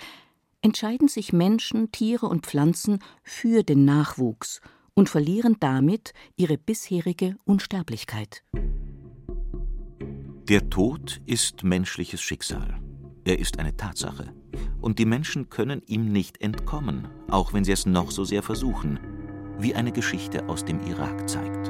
entscheiden 0.62 1.06
sich 1.06 1.32
Menschen, 1.32 1.92
Tiere 1.92 2.26
und 2.26 2.44
Pflanzen 2.44 2.98
für 3.22 3.62
den 3.62 3.84
Nachwuchs 3.84 4.60
und 4.94 5.08
verlieren 5.08 5.58
damit 5.60 6.12
ihre 6.34 6.58
bisherige 6.58 7.36
Unsterblichkeit. 7.44 8.42
Der 10.48 10.70
Tod 10.70 11.20
ist 11.26 11.64
menschliches 11.64 12.20
Schicksal. 12.22 12.78
Er 13.24 13.40
ist 13.40 13.58
eine 13.58 13.76
Tatsache. 13.76 14.32
Und 14.80 15.00
die 15.00 15.04
Menschen 15.04 15.50
können 15.50 15.82
ihm 15.88 16.12
nicht 16.12 16.40
entkommen, 16.40 17.08
auch 17.28 17.52
wenn 17.52 17.64
sie 17.64 17.72
es 17.72 17.84
noch 17.84 18.12
so 18.12 18.22
sehr 18.22 18.44
versuchen, 18.44 19.00
wie 19.58 19.74
eine 19.74 19.90
Geschichte 19.90 20.48
aus 20.48 20.64
dem 20.64 20.86
Irak 20.86 21.28
zeigt. 21.28 21.68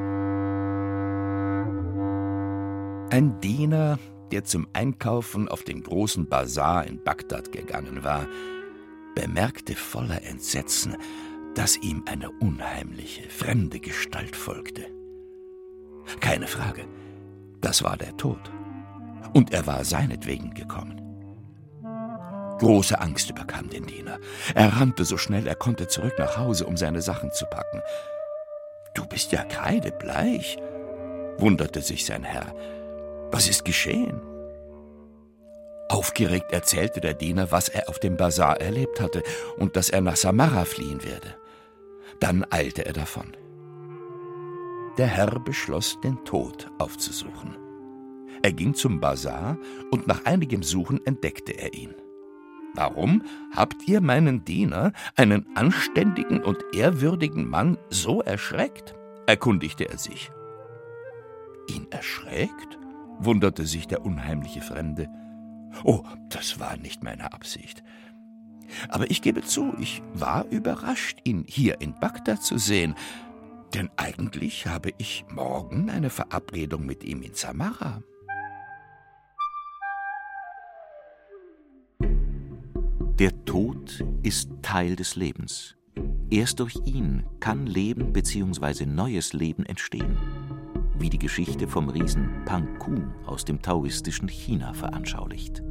Ein 3.11 3.41
Diener, 3.41 3.99
der 4.31 4.45
zum 4.45 4.69
Einkaufen 4.75 5.49
auf 5.49 5.65
den 5.65 5.83
großen 5.83 6.29
Bazar 6.29 6.87
in 6.87 7.03
Bagdad 7.03 7.53
gegangen 7.53 8.05
war, 8.05 8.27
bemerkte 9.15 9.75
voller 9.75 10.23
Entsetzen, 10.23 10.99
dass 11.55 11.79
ihm 11.79 12.03
eine 12.05 12.31
unheimliche, 12.31 13.31
fremde 13.31 13.81
Gestalt 13.81 14.37
folgte. 14.37 14.85
Keine 16.21 16.47
Frage, 16.47 16.85
das 17.63 17.83
war 17.83 17.97
der 17.97 18.15
Tod 18.19 18.53
und 19.33 19.53
er 19.53 19.67
war 19.67 19.85
seinetwegen 19.85 20.55
gekommen. 20.55 21.03
Große 22.59 22.99
Angst 22.99 23.29
überkam 23.31 23.69
den 23.69 23.87
Diener. 23.87 24.19
Er 24.55 24.69
rannte 24.81 25.05
so 25.05 25.19
schnell 25.19 25.47
er 25.47 25.55
konnte 25.55 25.89
zurück 25.89 26.15
nach 26.19 26.39
Hause, 26.39 26.67
um 26.67 26.77
seine 26.77 27.03
Sachen 27.03 27.31
zu 27.33 27.45
packen. 27.47 27.83
Du 28.95 29.07
bist 29.07 29.33
ja 29.33 29.45
kreidebleich, 29.45 30.57
wunderte 31.39 31.83
sich 31.83 32.07
sein 32.07 32.25
Herr. 32.25 32.55
Was 33.31 33.49
ist 33.49 33.65
geschehen? 33.65 34.21
Aufgeregt 35.89 36.53
erzählte 36.53 37.01
der 37.01 37.15
Diener, 37.15 37.53
was 37.53 37.69
er 37.69 37.89
auf 37.89 37.99
dem 37.99 38.17
Bazar 38.17 38.61
erlebt 38.61 39.01
hatte 39.01 39.23
und 39.59 39.77
dass 39.77 39.91
er 39.91 40.01
nach 40.01 40.17
Samara 40.17 40.65
fliehen 40.65 41.05
werde. 41.05 41.37
Dann 42.21 42.47
eilte 42.51 42.87
er 42.87 42.95
davon. 42.95 43.37
Der 44.97 45.07
Herr 45.07 45.39
beschloss, 45.41 46.01
den 46.03 46.25
Tod 46.25 46.71
aufzusuchen. 46.79 47.66
Er 48.43 48.53
ging 48.53 48.75
zum 48.75 49.01
Bazar 49.01 49.59
und 49.91 50.07
nach 50.07 50.25
einigem 50.25 50.63
Suchen 50.63 51.05
entdeckte 51.05 51.53
er 51.53 51.75
ihn. 51.75 51.95
Warum 52.75 53.23
habt 53.53 53.89
ihr 53.89 54.03
meinen 54.03 54.45
Diener, 54.45 54.93
einen 55.17 55.47
anständigen 55.57 56.43
und 56.43 56.59
ehrwürdigen 56.75 57.49
Mann, 57.49 57.79
so 57.89 58.21
erschreckt? 58.21 58.95
erkundigte 59.27 59.89
er 59.89 59.99
sich. 59.99 60.31
Ihn 61.69 61.87
erschreckt? 61.91 62.79
wunderte 63.19 63.65
sich 63.65 63.87
der 63.87 64.05
unheimliche 64.05 64.61
Fremde. 64.61 65.09
Oh, 65.85 66.03
das 66.29 66.61
war 66.61 66.77
nicht 66.77 67.03
meine 67.03 67.33
Absicht. 67.33 67.83
Aber 68.89 69.11
ich 69.11 69.23
gebe 69.23 69.43
zu, 69.43 69.73
ich 69.79 70.03
war 70.13 70.45
überrascht, 70.51 71.21
ihn 71.25 71.45
hier 71.47 71.81
in 71.81 71.95
Bagdad 71.95 72.43
zu 72.43 72.59
sehen, 72.59 72.95
denn 73.75 73.91
eigentlich 73.97 74.67
habe 74.67 74.93
ich 74.99 75.25
morgen 75.31 75.91
eine 75.91 76.11
Verabredung 76.11 76.85
mit 76.87 77.05
ihm 77.05 77.23
in 77.23 77.35
Samara. 77.35 78.03
Der 83.19 83.47
Tod 83.47 84.05
ist 84.23 84.51
Teil 84.61 84.95
des 84.95 85.17
Lebens. 85.17 85.75
Erst 86.29 86.61
durch 86.61 86.77
ihn 86.85 87.25
kann 87.41 87.67
Leben 87.67 88.13
bzw. 88.13 88.85
neues 88.85 89.33
Leben 89.33 89.65
entstehen, 89.65 90.19
wie 90.99 91.09
die 91.09 91.19
Geschichte 91.19 91.67
vom 91.67 91.89
Riesen 91.89 92.29
Panku 92.45 92.95
aus 93.25 93.47
dem 93.47 93.63
taoistischen 93.63 94.29
China 94.29 94.75
veranschaulicht. 94.75 95.63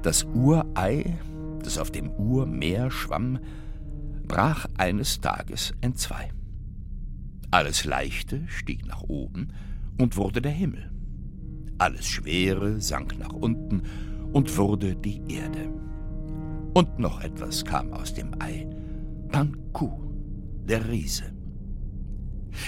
Das 0.00 0.24
Urei, 0.24 1.18
das 1.62 1.76
auf 1.76 1.90
dem 1.90 2.08
Urmeer 2.08 2.90
schwamm, 2.90 3.38
brach 4.26 4.64
eines 4.78 5.20
Tages 5.20 5.74
entzwei. 5.82 6.30
Alles 7.50 7.84
Leichte 7.84 8.48
stieg 8.48 8.86
nach 8.86 9.02
oben 9.02 9.48
und 9.98 10.16
wurde 10.16 10.40
der 10.40 10.52
Himmel. 10.52 10.90
Alles 11.76 12.06
Schwere 12.06 12.80
sank 12.80 13.18
nach 13.18 13.34
unten 13.34 13.82
und 14.36 14.54
wurde 14.58 14.94
die 14.94 15.22
Erde. 15.28 15.72
Und 16.74 16.98
noch 16.98 17.22
etwas 17.22 17.64
kam 17.64 17.90
aus 17.94 18.12
dem 18.12 18.38
Ei. 18.38 18.68
Panku, 19.30 19.88
der 20.62 20.90
Riese. 20.90 21.32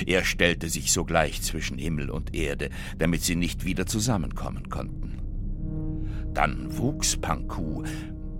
Er 0.07 0.25
stellte 0.25 0.71
sich 0.71 0.91
sogleich 0.91 1.43
zwischen 1.43 1.77
Himmel 1.77 2.09
und 2.09 2.35
Erde, 2.35 2.71
damit 2.97 3.21
sie 3.23 3.37
nicht 3.37 3.67
wieder 3.67 3.85
zusammenkommen 3.85 4.71
konnten. 4.71 5.19
Dann 6.33 6.79
wuchs 6.79 7.19
Panku, 7.19 7.83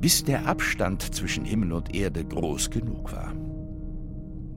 bis 0.01 0.25
der 0.25 0.47
Abstand 0.47 1.03
zwischen 1.15 1.45
Himmel 1.45 1.73
und 1.73 1.95
Erde 1.95 2.25
groß 2.25 2.71
genug 2.71 3.13
war. 3.13 3.35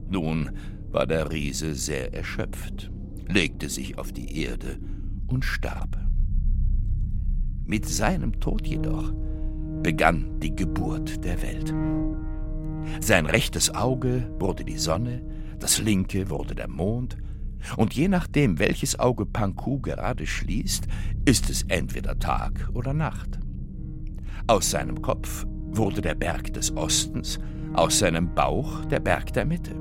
Nun 0.08 0.50
war 0.90 1.06
der 1.06 1.30
Riese 1.30 1.74
sehr 1.74 2.14
erschöpft, 2.14 2.90
legte 3.28 3.68
sich 3.68 3.98
auf 3.98 4.12
die 4.12 4.40
Erde 4.44 4.78
und 5.26 5.44
starb. 5.44 6.01
Mit 7.72 7.88
seinem 7.88 8.38
Tod 8.38 8.66
jedoch 8.66 9.14
begann 9.82 10.38
die 10.40 10.54
Geburt 10.54 11.24
der 11.24 11.40
Welt. 11.40 11.72
Sein 13.00 13.24
rechtes 13.24 13.74
Auge 13.74 14.30
wurde 14.38 14.62
die 14.62 14.76
Sonne, 14.76 15.22
das 15.58 15.78
linke 15.78 16.28
wurde 16.28 16.54
der 16.54 16.68
Mond, 16.68 17.16
und 17.78 17.94
je 17.94 18.08
nachdem, 18.08 18.58
welches 18.58 18.98
Auge 18.98 19.24
Panku 19.24 19.80
gerade 19.80 20.26
schließt, 20.26 20.86
ist 21.24 21.48
es 21.48 21.62
entweder 21.68 22.18
Tag 22.18 22.68
oder 22.74 22.92
Nacht. 22.92 23.40
Aus 24.48 24.70
seinem 24.70 25.00
Kopf 25.00 25.46
wurde 25.70 26.02
der 26.02 26.14
Berg 26.14 26.52
des 26.52 26.76
Ostens, 26.76 27.40
aus 27.72 28.00
seinem 28.00 28.34
Bauch 28.34 28.84
der 28.84 29.00
Berg 29.00 29.32
der 29.32 29.46
Mitte. 29.46 29.74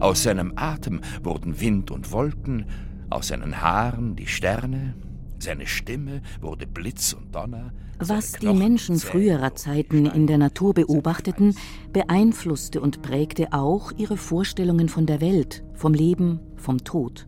Aus 0.00 0.24
seinem 0.24 0.52
Atem 0.56 1.00
wurden 1.22 1.60
Wind 1.60 1.92
und 1.92 2.10
Wolken, 2.10 2.66
aus 3.08 3.28
seinen 3.28 3.62
Haaren 3.62 4.16
die 4.16 4.26
Sterne, 4.26 4.94
seine 5.42 5.66
Stimme 5.66 6.22
wurde 6.40 6.66
Blitz 6.66 7.12
und 7.12 7.34
Donner. 7.34 7.72
Was 8.00 8.32
die 8.32 8.52
Menschen 8.52 8.98
früherer 8.98 9.54
Zeiten 9.56 10.06
in 10.06 10.26
der 10.26 10.38
Natur 10.38 10.74
beobachteten, 10.74 11.54
beeinflusste 11.92 12.80
und 12.80 13.02
prägte 13.02 13.52
auch 13.52 13.92
ihre 13.96 14.16
Vorstellungen 14.16 14.88
von 14.88 15.06
der 15.06 15.20
Welt, 15.20 15.64
vom 15.74 15.94
Leben, 15.94 16.40
vom 16.56 16.78
Tod. 16.84 17.26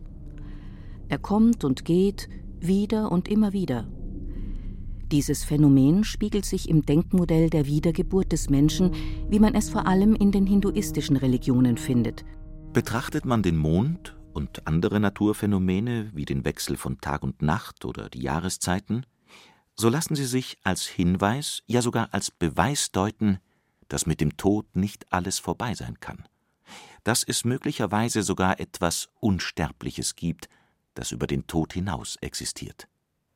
Er 1.09 1.17
kommt 1.17 1.65
und 1.65 1.83
geht, 1.83 2.29
wieder 2.61 3.11
und 3.11 3.27
immer 3.27 3.51
wieder. 3.51 3.87
Dieses 5.11 5.43
Phänomen 5.43 6.05
spiegelt 6.05 6.45
sich 6.45 6.69
im 6.69 6.85
Denkmodell 6.85 7.49
der 7.49 7.65
Wiedergeburt 7.65 8.31
des 8.31 8.49
Menschen, 8.49 8.91
wie 9.29 9.39
man 9.39 9.55
es 9.55 9.69
vor 9.69 9.87
allem 9.87 10.15
in 10.15 10.31
den 10.31 10.47
hinduistischen 10.47 11.17
Religionen 11.17 11.75
findet. 11.75 12.23
Betrachtet 12.71 13.25
man 13.25 13.43
den 13.43 13.57
Mond 13.57 14.15
und 14.33 14.67
andere 14.67 14.99
Naturphänomene 14.99 16.11
wie 16.13 16.25
den 16.25 16.45
Wechsel 16.45 16.77
von 16.77 16.99
Tag 16.99 17.23
und 17.23 17.41
Nacht 17.41 17.85
oder 17.85 18.09
die 18.09 18.21
Jahreszeiten, 18.21 19.05
so 19.75 19.89
lassen 19.89 20.15
sie 20.15 20.25
sich 20.25 20.57
als 20.63 20.85
Hinweis, 20.85 21.63
ja 21.67 21.81
sogar 21.81 22.09
als 22.11 22.31
Beweis 22.31 22.91
deuten, 22.91 23.39
dass 23.87 24.05
mit 24.05 24.21
dem 24.21 24.37
Tod 24.37 24.65
nicht 24.75 25.11
alles 25.11 25.39
vorbei 25.39 25.73
sein 25.73 25.99
kann, 25.99 26.25
dass 27.03 27.23
es 27.23 27.45
möglicherweise 27.45 28.23
sogar 28.23 28.59
etwas 28.59 29.09
Unsterbliches 29.19 30.15
gibt, 30.15 30.49
das 30.93 31.11
über 31.11 31.27
den 31.27 31.47
Tod 31.47 31.73
hinaus 31.73 32.17
existiert. 32.21 32.87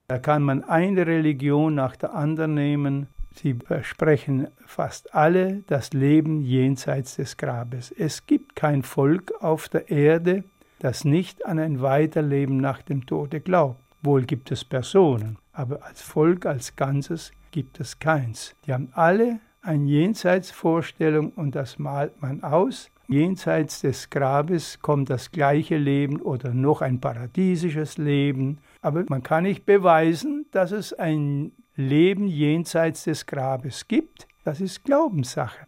Da 0.07 0.19
kann 0.19 0.43
man 0.43 0.63
eine 0.63 1.07
Religion 1.07 1.75
nach 1.75 1.95
der 1.95 2.13
anderen 2.13 2.53
nehmen. 2.53 3.07
Sie 3.33 3.53
versprechen 3.55 4.47
fast 4.65 5.13
alle 5.13 5.63
das 5.67 5.93
Leben 5.93 6.41
jenseits 6.41 7.15
des 7.15 7.37
Grabes. 7.37 7.91
Es 7.91 8.25
gibt 8.27 8.55
kein 8.55 8.83
Volk 8.83 9.33
auf 9.41 9.67
der 9.67 9.89
Erde, 9.89 10.43
das 10.79 11.05
nicht 11.05 11.45
an 11.45 11.59
ein 11.59 11.81
Weiterleben 11.81 12.57
nach 12.57 12.81
dem 12.81 13.05
Tode 13.05 13.39
glaubt. 13.39 13.81
Wohl 14.01 14.23
gibt 14.23 14.51
es 14.51 14.63
Personen, 14.63 15.37
aber 15.51 15.83
als 15.83 16.01
Volk, 16.01 16.45
als 16.45 16.75
Ganzes 16.75 17.31
gibt 17.51 17.79
es 17.79 17.99
keins. 17.99 18.55
Die 18.65 18.73
haben 18.73 18.89
alle 18.93 19.39
eine 19.61 19.89
Jenseitsvorstellung 19.89 21.31
und 21.31 21.55
das 21.55 21.79
malt 21.79 22.21
man 22.21 22.43
aus. 22.43 22.91
Jenseits 23.07 23.81
des 23.81 24.09
Grabes 24.09 24.79
kommt 24.81 25.09
das 25.09 25.31
gleiche 25.31 25.77
Leben 25.77 26.21
oder 26.21 26.53
noch 26.53 26.81
ein 26.81 26.99
paradiesisches 26.99 27.97
Leben, 27.97 28.59
aber 28.81 29.05
man 29.09 29.23
kann 29.23 29.43
nicht 29.43 29.65
beweisen, 29.65 30.45
dass 30.51 30.71
es 30.71 30.93
ein 30.93 31.51
Leben 31.75 32.27
jenseits 32.27 33.03
des 33.03 33.25
Grabes 33.25 33.87
gibt. 33.87 34.27
Das 34.43 34.61
ist 34.61 34.83
Glaubenssache. 34.83 35.67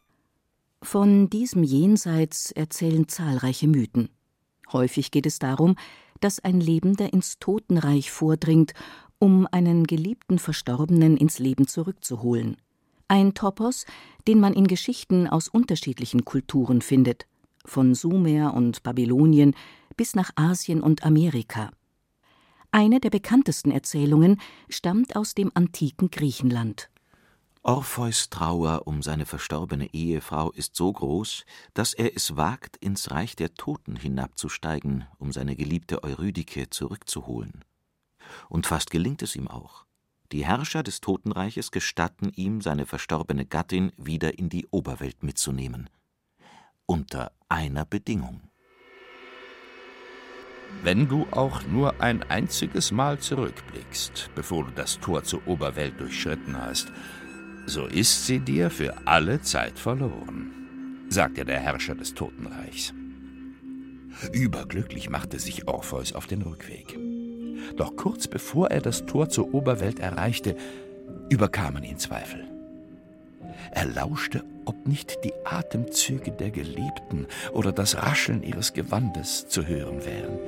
Von 0.81 1.29
diesem 1.29 1.63
Jenseits 1.63 2.51
erzählen 2.51 3.07
zahlreiche 3.07 3.67
Mythen. 3.67 4.09
Häufig 4.71 5.11
geht 5.11 5.25
es 5.25 5.39
darum, 5.39 5.75
dass 6.19 6.39
ein 6.39 6.59
Lebender 6.59 7.13
ins 7.13 7.39
Totenreich 7.39 8.11
vordringt, 8.11 8.73
um 9.19 9.47
einen 9.51 9.85
geliebten 9.85 10.39
Verstorbenen 10.39 11.17
ins 11.17 11.39
Leben 11.39 11.67
zurückzuholen. 11.67 12.57
Ein 13.07 13.33
Topos, 13.33 13.85
den 14.27 14.39
man 14.39 14.53
in 14.53 14.67
Geschichten 14.67 15.27
aus 15.27 15.47
unterschiedlichen 15.47 16.25
Kulturen 16.25 16.81
findet, 16.81 17.25
von 17.65 17.95
Sumer 17.95 18.53
und 18.53 18.83
Babylonien 18.83 19.55
bis 19.95 20.15
nach 20.15 20.31
Asien 20.35 20.81
und 20.81 21.03
Amerika. 21.03 21.71
Eine 22.71 22.99
der 22.99 23.09
bekanntesten 23.09 23.71
Erzählungen 23.71 24.39
stammt 24.69 25.15
aus 25.15 25.33
dem 25.33 25.51
antiken 25.53 26.11
Griechenland. 26.11 26.89
Orpheus 27.63 28.29
Trauer 28.29 28.83
um 28.85 29.01
seine 29.01 29.25
verstorbene 29.25 29.93
Ehefrau 29.93 30.51
ist 30.51 30.75
so 30.75 30.91
groß, 30.91 31.45
dass 31.73 31.93
er 31.93 32.15
es 32.15 32.35
wagt, 32.35 32.77
ins 32.77 33.11
Reich 33.11 33.35
der 33.35 33.53
Toten 33.55 33.95
hinabzusteigen, 33.95 35.05
um 35.17 35.31
seine 35.31 35.55
geliebte 35.55 36.03
Eurydike 36.03 36.69
zurückzuholen. 36.69 37.65
Und 38.49 38.67
fast 38.67 38.91
gelingt 38.91 39.21
es 39.21 39.35
ihm 39.35 39.47
auch. 39.47 39.85
Die 40.31 40.45
Herrscher 40.45 40.83
des 40.83 40.99
Totenreiches 40.99 41.71
gestatten 41.71 42.31
ihm, 42.35 42.61
seine 42.61 42.85
verstorbene 42.85 43.45
Gattin 43.45 43.91
wieder 43.97 44.37
in 44.37 44.49
die 44.49 44.67
Oberwelt 44.71 45.23
mitzunehmen. 45.23 45.89
Unter 46.85 47.31
einer 47.49 47.85
Bedingung. 47.85 48.41
Wenn 50.83 51.07
du 51.07 51.25
auch 51.31 51.63
nur 51.63 52.01
ein 52.01 52.23
einziges 52.23 52.91
Mal 52.91 53.19
zurückblickst, 53.19 54.31
bevor 54.35 54.65
du 54.65 54.71
das 54.71 54.99
Tor 54.99 55.23
zur 55.23 55.47
Oberwelt 55.47 55.99
durchschritten 55.99 56.57
hast, 56.57 56.91
so 57.67 57.85
ist 57.85 58.25
sie 58.25 58.39
dir 58.39 58.69
für 58.69 58.95
alle 59.05 59.41
Zeit 59.41 59.77
verloren, 59.77 61.05
sagte 61.09 61.43
der 61.43 61.59
Herrscher 61.59 61.95
des 61.95 62.13
Totenreichs. 62.13 62.93
Überglücklich 64.31 65.09
machte 65.09 65.37
sich 65.37 65.67
Orpheus 65.67 66.13
auf 66.13 66.27
den 66.27 66.41
Rückweg. 66.41 66.97
Doch 67.75 67.95
kurz 67.97 68.27
bevor 68.27 68.71
er 68.71 68.81
das 68.81 69.05
Tor 69.05 69.29
zur 69.29 69.53
Oberwelt 69.53 69.99
erreichte, 69.99 70.55
überkamen 71.29 71.83
ihn 71.83 71.99
Zweifel. 71.99 72.47
Er 73.71 73.85
lauschte, 73.85 74.43
ob 74.65 74.87
nicht 74.87 75.23
die 75.25 75.33
Atemzüge 75.43 76.31
der 76.31 76.51
Geliebten 76.51 77.27
oder 77.51 77.73
das 77.73 77.97
Rascheln 77.97 78.43
ihres 78.43 78.73
Gewandes 78.73 79.49
zu 79.49 79.67
hören 79.67 80.05
wären. 80.05 80.39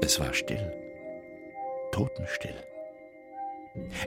Es 0.00 0.20
war 0.20 0.32
still, 0.32 0.72
totenstill. 1.90 2.54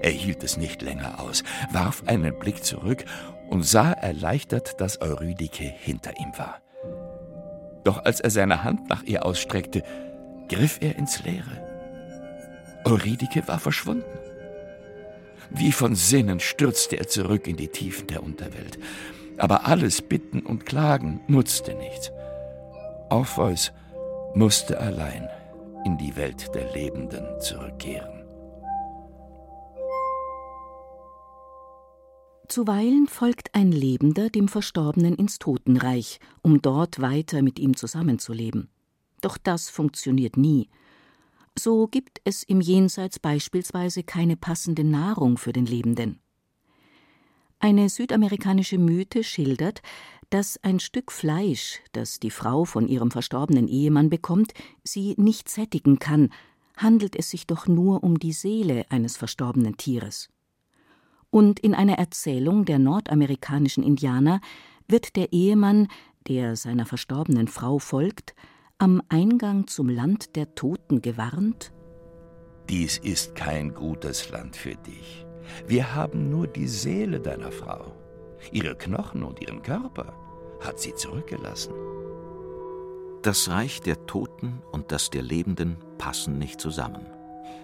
Er 0.02 0.12
hielt 0.12 0.44
es 0.44 0.58
nicht 0.58 0.82
länger 0.82 1.20
aus, 1.20 1.44
warf 1.72 2.04
einen 2.06 2.38
Blick 2.38 2.64
zurück 2.64 3.06
und 3.50 3.64
sah 3.64 3.92
erleichtert, 3.92 4.80
dass 4.80 5.02
Eurydike 5.02 5.64
hinter 5.64 6.18
ihm 6.20 6.32
war. 6.38 6.62
Doch 7.84 8.06
als 8.06 8.20
er 8.20 8.30
seine 8.30 8.64
Hand 8.64 8.90
nach 8.90 9.04
ihr 9.04 9.26
ausstreckte, 9.26 9.84
griff 10.48 10.78
er 10.82 10.96
ins 10.98 11.24
Leere. 11.24 11.72
Eurydike 12.86 13.48
war 13.48 13.60
verschwunden. 13.60 14.06
Wie 15.50 15.72
von 15.72 15.96
Sinnen 15.96 16.40
stürzte 16.40 16.98
er 16.98 17.08
zurück 17.08 17.48
in 17.48 17.58
die 17.58 17.68
Tiefen 17.68 18.08
der 18.08 18.24
Unterwelt. 18.24 18.80
Aber 19.38 19.66
alles 19.66 20.02
Bitten 20.02 20.42
und 20.42 20.66
Klagen 20.66 21.22
nutzte 21.28 21.74
nichts. 21.74 22.12
Orpheus 23.10 23.72
musste 24.34 24.80
allein 24.80 25.28
in 25.86 25.98
die 25.98 26.16
Welt 26.16 26.54
der 26.54 26.72
Lebenden 26.74 27.26
zurückkehren. 27.42 28.21
Zuweilen 32.52 33.08
folgt 33.08 33.56
ein 33.56 33.72
Lebender 33.72 34.30
dem 34.30 34.50
Verstorbenen 34.50 35.16
ins 35.16 35.40
Totenreich, 35.40 36.20
um 36.42 36.62
dort 36.62 37.00
weiter 37.00 37.44
mit 37.44 37.60
ihm 37.60 37.78
zusammenzuleben. 37.78 38.68
Doch 39.22 39.38
das 39.38 39.70
funktioniert 39.70 40.36
nie. 40.36 40.68
So 41.58 41.88
gibt 41.88 42.20
es 42.26 42.44
im 42.44 42.60
Jenseits 42.60 43.20
beispielsweise 43.20 44.04
keine 44.04 44.36
passende 44.36 44.84
Nahrung 44.84 45.38
für 45.38 45.54
den 45.54 45.66
Lebenden. 45.66 46.20
Eine 47.60 47.88
südamerikanische 47.88 48.80
Mythe 48.80 49.24
schildert, 49.24 49.82
dass 50.30 50.62
ein 50.62 50.82
Stück 50.82 51.14
Fleisch, 51.14 51.80
das 51.94 52.20
die 52.20 52.32
Frau 52.32 52.66
von 52.66 52.90
ihrem 52.90 53.12
verstorbenen 53.12 53.70
Ehemann 53.70 54.10
bekommt, 54.10 54.54
sie 54.84 55.16
nicht 55.18 55.48
sättigen 55.48 56.00
kann, 56.00 56.34
handelt 56.76 57.16
es 57.16 57.30
sich 57.30 57.48
doch 57.48 57.68
nur 57.68 58.04
um 58.04 58.20
die 58.20 58.34
Seele 58.34 58.86
eines 58.90 59.16
verstorbenen 59.16 59.78
Tieres. 59.78 60.28
Und 61.32 61.60
in 61.60 61.74
einer 61.74 61.98
Erzählung 61.98 62.66
der 62.66 62.78
nordamerikanischen 62.78 63.84
Indianer 63.84 64.42
wird 64.88 65.16
der 65.16 65.34
Ehemann, 65.34 65.88
der 66.28 66.56
seiner 66.56 66.86
verstorbenen 66.86 67.48
Frau 67.48 67.80
folgt, 67.80 68.36
am 68.78 69.02
Eingang 69.10 69.68
zum 69.68 69.90
Land 69.90 70.36
der 70.36 70.54
Toten 70.56 71.02
gewarnt? 71.02 71.72
Dies 72.70 72.98
ist 72.98 73.36
kein 73.36 73.74
gutes 73.74 74.30
Land 74.30 74.56
für 74.56 74.76
dich. 74.76 75.26
Wir 75.68 75.96
haben 75.96 76.30
nur 76.30 76.48
die 76.48 76.68
Seele 76.68 77.20
deiner 77.20 77.52
Frau. 77.52 77.94
Ihre 78.52 78.76
Knochen 78.76 79.24
und 79.24 79.42
ihren 79.42 79.62
Körper 79.62 80.14
hat 80.62 80.80
sie 80.80 80.94
zurückgelassen. 80.96 81.74
Das 83.22 83.50
Reich 83.50 83.82
der 83.82 84.06
Toten 84.06 84.62
und 84.72 84.92
das 84.92 85.10
der 85.10 85.22
Lebenden 85.22 85.78
passen 85.98 86.40
nicht 86.40 86.60
zusammen. 86.60 87.06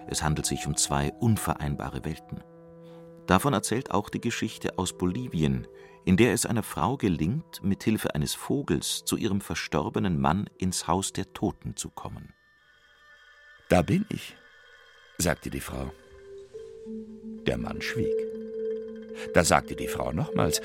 Es 0.06 0.22
handelt 0.22 0.46
sich 0.46 0.66
um 0.66 0.76
zwei 0.76 1.12
unvereinbare 1.20 2.04
Welten. 2.04 2.42
Davon 3.28 3.52
erzählt 3.52 3.90
auch 3.90 4.08
die 4.08 4.22
Geschichte 4.22 4.78
aus 4.78 4.96
Bolivien, 4.96 5.68
in 6.06 6.16
der 6.16 6.32
es 6.32 6.46
einer 6.46 6.62
Frau 6.62 6.96
gelingt, 6.96 7.62
mit 7.62 7.84
Hilfe 7.84 8.14
eines 8.14 8.34
Vogels 8.34 9.04
zu 9.04 9.18
ihrem 9.18 9.42
verstorbenen 9.42 10.18
Mann 10.18 10.48
ins 10.56 10.88
Haus 10.88 11.12
der 11.12 11.30
Toten 11.34 11.76
zu 11.76 11.90
kommen. 11.90 12.32
Da 13.68 13.82
bin 13.82 14.06
ich, 14.08 14.34
sagte 15.18 15.50
die 15.50 15.60
Frau. 15.60 15.92
Der 17.46 17.58
Mann 17.58 17.82
schwieg. 17.82 18.16
Da 19.34 19.44
sagte 19.44 19.76
die 19.76 19.88
Frau 19.88 20.10
nochmals, 20.10 20.62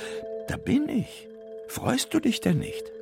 da 0.48 0.56
bin 0.56 0.88
ich. 0.88 1.28
Freust 1.68 2.14
du 2.14 2.22
dich 2.22 2.40
denn 2.40 2.60
nicht? 2.60 2.94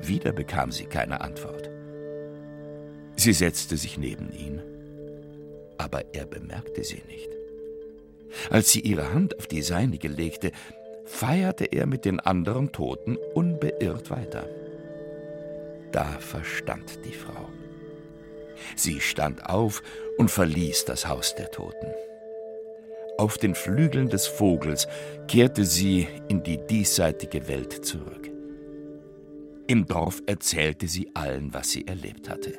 Wieder 0.00 0.32
bekam 0.32 0.72
sie 0.72 0.86
keine 0.86 1.20
Antwort. 1.20 1.68
Sie 3.16 3.34
setzte 3.34 3.76
sich 3.76 3.98
neben 3.98 4.32
ihn, 4.32 4.62
aber 5.76 6.14
er 6.14 6.24
bemerkte 6.24 6.82
sie 6.82 7.02
nicht. 7.06 7.35
Als 8.50 8.70
sie 8.70 8.80
ihre 8.80 9.12
Hand 9.12 9.38
auf 9.38 9.46
die 9.46 9.62
seinige 9.62 10.08
legte, 10.08 10.52
feierte 11.04 11.66
er 11.66 11.86
mit 11.86 12.04
den 12.04 12.20
anderen 12.20 12.72
Toten 12.72 13.16
unbeirrt 13.34 14.10
weiter. 14.10 14.48
Da 15.92 16.04
verstand 16.18 17.04
die 17.04 17.14
Frau. 17.14 17.48
Sie 18.74 19.00
stand 19.00 19.46
auf 19.46 19.82
und 20.18 20.30
verließ 20.30 20.84
das 20.84 21.06
Haus 21.08 21.34
der 21.34 21.50
Toten. 21.50 21.92
Auf 23.18 23.38
den 23.38 23.54
Flügeln 23.54 24.08
des 24.08 24.26
Vogels 24.26 24.86
kehrte 25.26 25.64
sie 25.64 26.06
in 26.28 26.42
die 26.42 26.58
diesseitige 26.58 27.48
Welt 27.48 27.84
zurück. 27.84 28.30
Im 29.68 29.86
Dorf 29.86 30.22
erzählte 30.26 30.86
sie 30.86 31.10
allen, 31.14 31.54
was 31.54 31.70
sie 31.70 31.86
erlebt 31.86 32.28
hatte. 32.28 32.58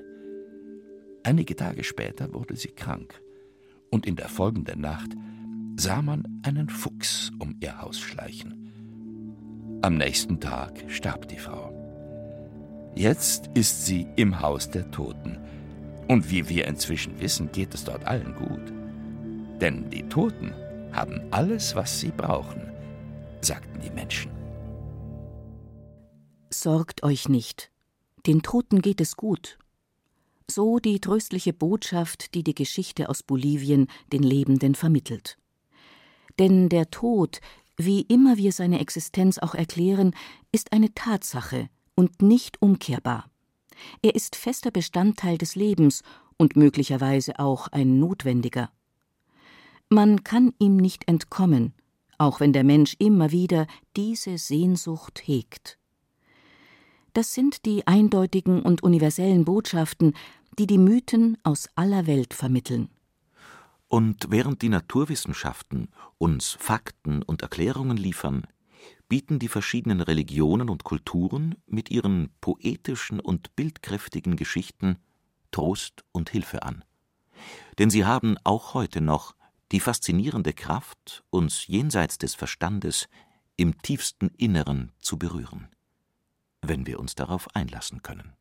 Einige 1.24 1.56
Tage 1.56 1.84
später 1.84 2.34
wurde 2.34 2.56
sie 2.56 2.70
krank, 2.70 3.22
und 3.92 4.06
in 4.08 4.16
der 4.16 4.30
folgenden 4.30 4.82
Nacht 4.82 5.12
sah 5.80 6.02
man 6.02 6.42
einen 6.44 6.70
Fuchs 6.70 7.32
um 7.40 7.56
ihr 7.60 7.80
Haus 7.80 8.00
schleichen. 8.00 9.80
Am 9.84 9.98
nächsten 9.98 10.40
Tag 10.40 10.84
starb 10.88 11.28
die 11.28 11.38
Frau. 11.38 11.72
Jetzt 12.96 13.52
ist 13.54 13.86
sie 13.86 14.08
im 14.16 14.40
Haus 14.40 14.70
der 14.72 14.90
Toten, 14.90 15.38
und 16.08 16.32
wie 16.32 16.50
wir 16.50 16.66
inzwischen 16.66 17.20
wissen, 17.20 17.52
geht 17.52 17.74
es 17.76 17.84
dort 17.84 18.06
allen 18.06 18.34
gut. 18.34 18.74
Denn 19.62 19.90
die 19.90 20.04
Toten 20.04 20.54
haben 20.94 21.22
alles, 21.32 21.76
was 21.76 22.00
sie 22.00 22.12
brauchen, 22.12 22.62
sagten 23.42 23.80
die 23.82 23.92
Menschen. 23.92 24.32
Sorgt 26.50 27.04
euch 27.04 27.30
nicht, 27.30 27.72
den 28.26 28.42
Toten 28.42 28.82
geht 28.82 29.00
es 29.00 29.16
gut. 29.16 29.60
So 30.50 30.80
die 30.80 31.00
tröstliche 31.00 31.54
Botschaft, 31.54 32.34
die 32.34 32.44
die 32.44 32.56
Geschichte 32.56 33.10
aus 33.10 33.22
Bolivien 33.22 33.88
den 34.12 34.24
Lebenden 34.24 34.74
vermittelt. 34.74 35.38
Denn 36.40 36.70
der 36.70 36.90
Tod, 36.92 37.40
wie 37.78 38.02
immer 38.02 38.38
wir 38.38 38.52
seine 38.52 38.80
Existenz 38.80 39.38
auch 39.38 39.56
erklären, 39.56 40.14
ist 40.52 40.74
eine 40.74 40.94
Tatsache 40.94 41.70
und 41.96 42.22
nicht 42.22 42.62
umkehrbar. 42.62 43.30
Er 44.02 44.16
ist 44.16 44.36
fester 44.36 44.72
Bestandteil 44.72 45.38
des 45.38 45.56
Lebens 45.56 46.04
und 46.38 46.56
möglicherweise 46.56 47.40
auch 47.40 47.68
ein 47.68 48.00
notwendiger. 48.00 48.72
Man 49.90 50.24
kann 50.24 50.54
ihm 50.60 50.78
nicht 50.78 51.08
entkommen, 51.08 51.74
auch 52.18 52.40
wenn 52.40 52.54
der 52.54 52.64
Mensch 52.64 52.96
immer 53.00 53.32
wieder 53.32 53.68
diese 53.96 54.38
Sehnsucht 54.38 55.22
hegt. 55.26 55.78
Das 57.14 57.34
sind 57.34 57.66
die 57.66 57.88
eindeutigen 57.88 58.62
und 58.62 58.84
universellen 58.84 59.46
Botschaften, 59.46 60.14
die 60.60 60.68
die 60.68 60.78
Mythen 60.78 61.38
aus 61.44 61.70
aller 61.76 62.06
Welt 62.06 62.34
vermitteln. 62.34 62.90
Und 63.88 64.30
während 64.30 64.62
die 64.62 64.70
Naturwissenschaften 64.70 65.90
uns 66.18 66.58
Fakten 66.60 67.24
und 67.24 67.42
Erklärungen 67.42 67.98
liefern, 67.98 68.46
bieten 69.08 69.40
die 69.40 69.48
verschiedenen 69.48 70.02
Religionen 70.02 70.70
und 70.70 70.84
Kulturen 70.84 71.56
mit 71.66 71.90
ihren 71.90 72.30
poetischen 72.42 73.20
und 73.20 73.56
bildkräftigen 73.56 74.36
Geschichten 74.36 74.98
Trost 75.52 76.04
und 76.12 76.30
Hilfe 76.30 76.64
an. 76.64 76.84
Denn 77.80 77.90
sie 77.90 78.06
haben 78.06 78.38
auch 78.44 78.74
heute 78.74 79.00
noch 79.00 79.36
die 79.72 79.80
faszinierende 79.80 80.54
Kraft, 80.54 81.24
uns 81.30 81.68
jenseits 81.68 82.18
des 82.18 82.36
Verstandes 82.36 83.08
im 83.56 83.82
tiefsten 83.82 84.30
Inneren 84.38 84.92
zu 85.00 85.18
berühren, 85.18 85.68
wenn 86.62 86.86
wir 86.86 87.00
uns 87.00 87.16
darauf 87.16 87.54
einlassen 87.56 88.02
können. 88.02 88.34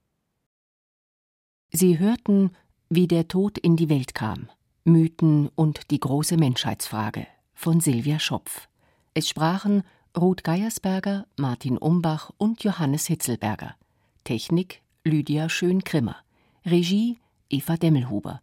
Sie 1.73 1.99
hörten, 1.99 2.51
wie 2.89 3.09
der 3.09 3.29
Tod 3.29 3.59
in 3.59 3.77
die 3.77 3.89
Welt 3.89 4.15
kam, 4.15 4.49
Mythen 4.89 5.51
und 5.57 5.91
die 5.91 5.99
große 5.99 6.37
Menschheitsfrage 6.37 7.27
von 7.55 7.81
Silvia 7.81 8.21
Schopf. 8.21 8.69
Es 9.15 9.29
sprachen 9.29 9.83
Ruth 10.17 10.45
Geiersberger, 10.45 11.27
Martin 11.37 11.77
Umbach 11.77 12.31
und 12.39 12.63
Johannes 12.63 13.07
Hitzelberger. 13.07 13.75
Technik 14.23 14.83
Lydia 15.03 15.49
Schön-Grimmer. 15.49 16.15
Regie 16.65 17.19
Eva 17.51 17.77
Demmelhuber 17.77 18.41